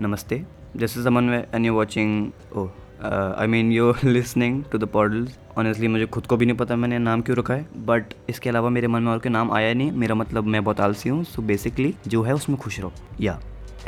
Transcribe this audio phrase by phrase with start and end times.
[0.00, 2.32] This is Amanvay and you're watching.
[2.54, 2.70] Oh,
[3.02, 5.36] uh, I mean you're listening to the Portals.
[5.56, 8.68] Honestly मुझे खुद को भी नहीं पता मैंने नाम क्यों रखा है बट इसके अलावा
[8.70, 11.42] मेरे मन में और कोई नाम आया नहीं मेरा मतलब मैं बहुत आलसी हूँ सो
[11.42, 13.38] बेसिकली जो है उसमें खुश रहो या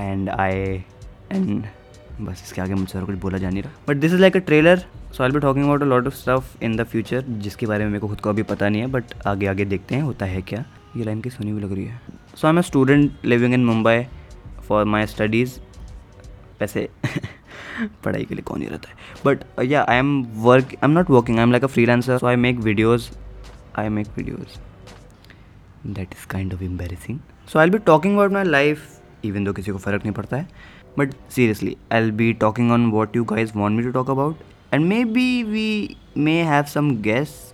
[0.00, 0.82] एंड आई
[1.32, 1.64] एंड
[2.20, 4.40] बस इसके आगे मुझसे और कुछ बोला जा नहीं रहा but this is like a
[4.42, 7.84] trailer so I be talking about a lot of stuff in the future जिसके बारे
[7.84, 10.26] में मेरे को खुद को अभी पता नहीं है बट आगे आगे देखते हैं होता
[10.26, 10.64] है क्या
[10.96, 12.00] ये लाइन की सुनी हुई लग रही है
[12.36, 14.00] so I am a student living in Mumbai
[14.68, 15.58] for my studies
[16.62, 16.88] वैसे
[18.04, 18.94] पढ़ाई के लिए कौन ही रहता है।
[19.26, 22.26] But yeah I am work I am not working I am like a freelancer so
[22.26, 23.10] I make videos
[23.78, 24.58] I make videos
[25.86, 27.18] that is kind of embarrassing
[27.52, 30.48] so I'll be talking about my life even though किसी को फ़र्क नहीं पड़ता है।
[30.98, 34.38] But seriously I'll be talking on what you guys want me to talk about
[34.74, 37.51] and maybe we may have some guest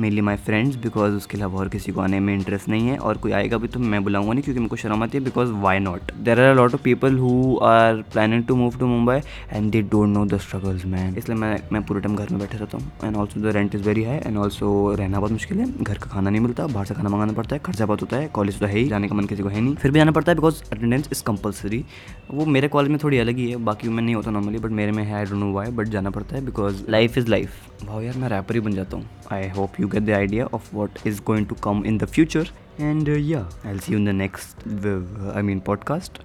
[0.00, 3.16] mainly my friends because उसके अलावा और किसी को आने में इंटरेस्ट नहीं है और
[3.18, 5.78] कोई आएगा भी तो मैं बुलाऊँगा नहीं क्योंकि मेरे को शर्म आती है because why
[5.78, 9.16] not there are lot of people who are planning to move to Mumbai
[9.52, 12.58] and they don't know the struggles man इसलिए मैं मैं पूरे टाइम घर में बैठे
[12.58, 15.66] रहता हूँ and also the rent is very high and also रहना बहुत मुश्किल है।
[15.82, 18.28] घर का खाना नहीं मिलता, बाहर से खाना मंगाना पड़ता है, खर्चा बहुत होता है
[18.34, 20.32] कॉलेज तो है ही, जाने का मन किसी को है नहीं। फिर भी जाना पड़ता
[20.32, 21.84] है बिकॉज़ अटेंडेंस इज़ कंपलसरी
[22.30, 24.92] वो मेरे कॉलेज में थोड़ी अलग ही है, बाकी में नहीं होता नॉर्मली बट मेरे
[24.92, 28.02] में है I don't know why but जाना पड़ता है बिकॉज़ लाइफ इज़ लाइफ भाव
[28.02, 31.01] यार, मैं रैपर ही बन जाता हूँ। I hope you get the idea of what
[31.11, 32.45] is going to come in the future
[32.79, 36.21] and uh, yeah i'll see you in the next uh, i mean podcast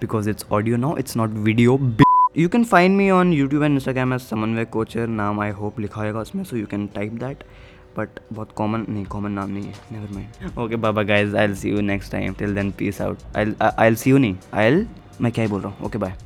[0.00, 1.78] because it's audio now it's not video
[2.34, 6.02] you can find me on youtube and instagram as samanvay coacher नाम I hope लिखा
[6.02, 7.44] होगा उसमें so you can type that
[7.98, 11.70] but बहुत common नहीं common नाम नहीं है never mind okay Baba guys I see
[11.70, 14.86] you next time till then peace out I I see you नहीं आई
[15.20, 16.16] मैं क्या ही बोल रहा हूँ ओके बाय